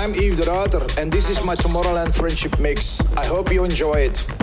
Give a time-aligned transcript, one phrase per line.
[0.00, 3.00] I'm Yves de Ruiter, and this is my Tomorrowland Friendship Mix.
[3.16, 4.37] I hope you enjoy it.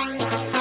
[0.00, 0.59] Música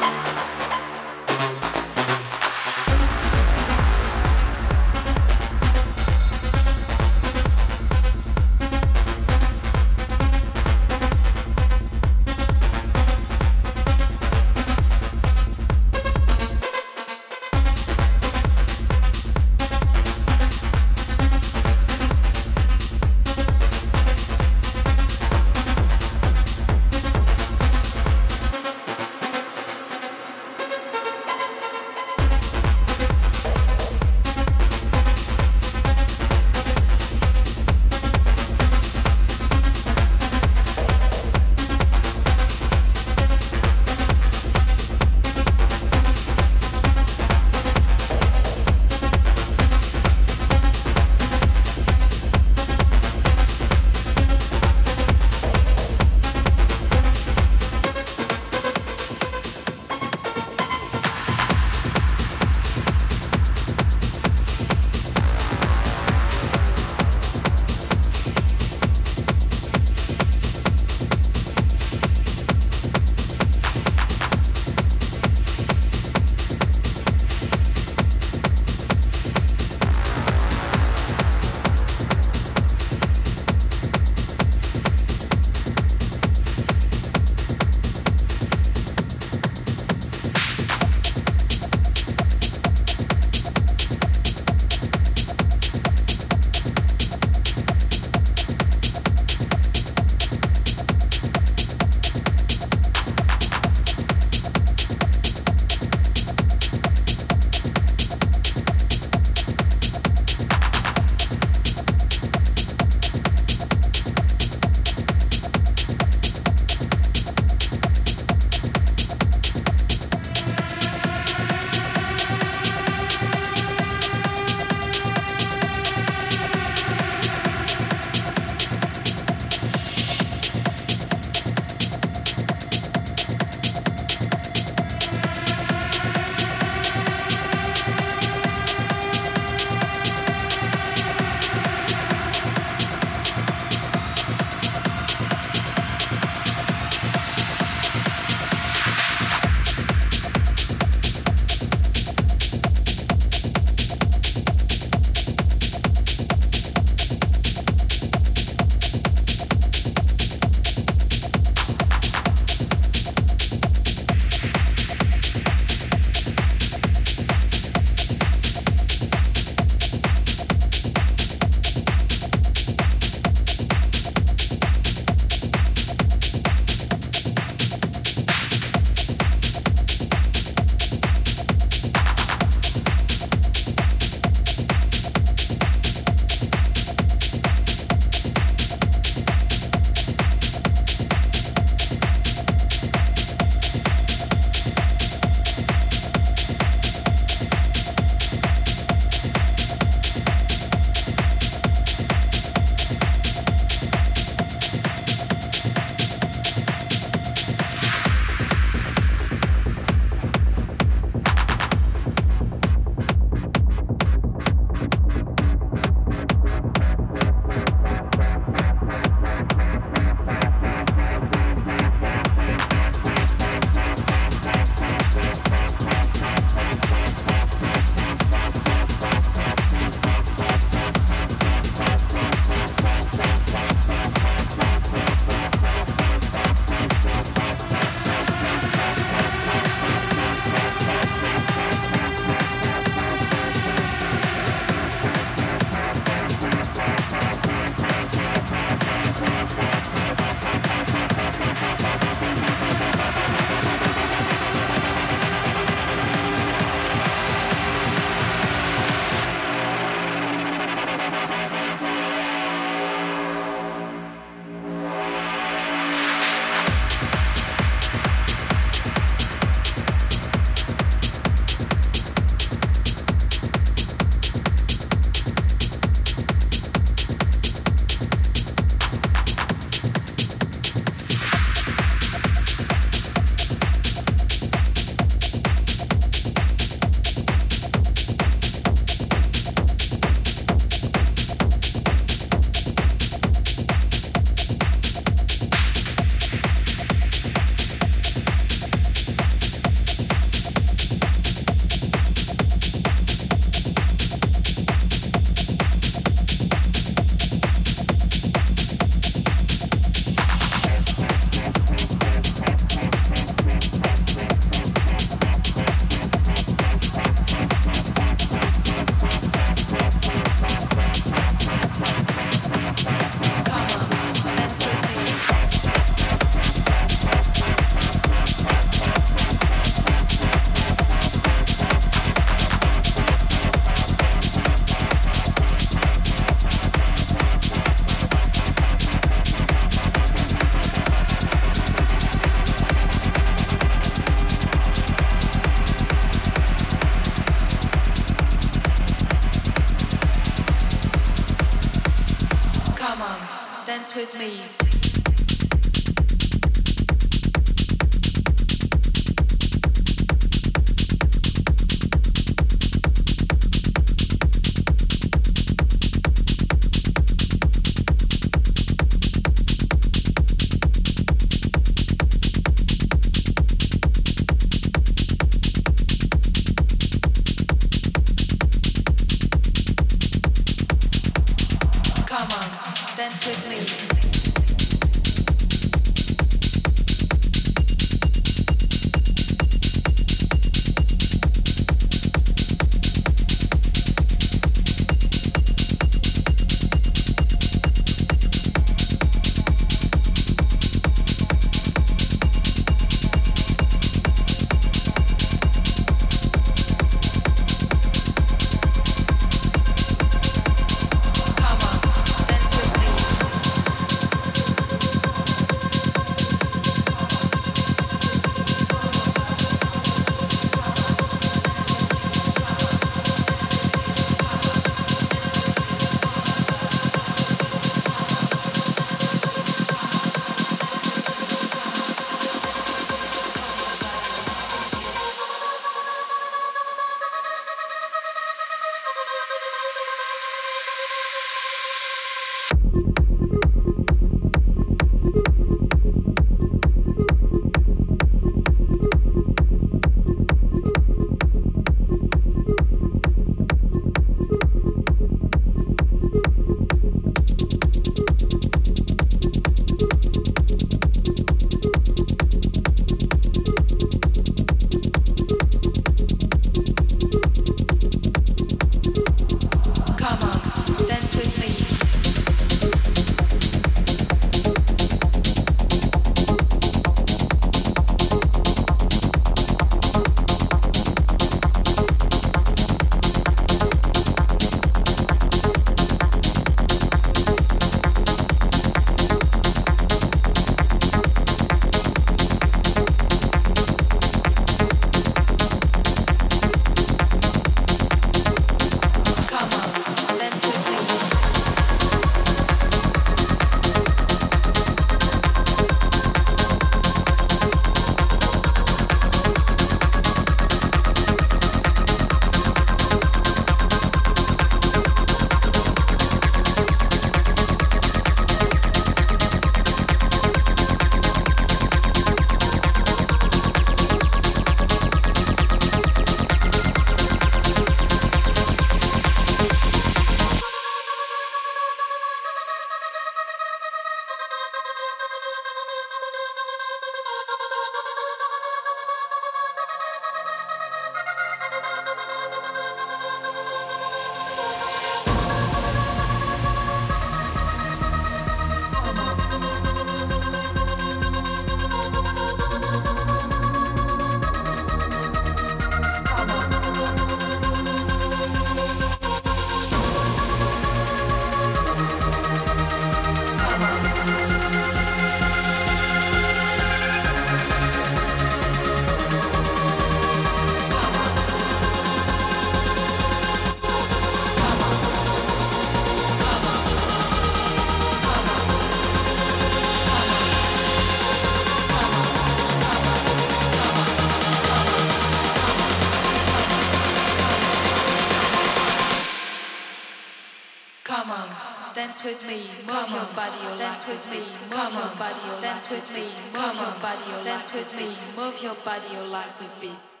[595.51, 599.41] dance with me, move your body, or dance with me, move your body, your legs
[599.41, 600.00] with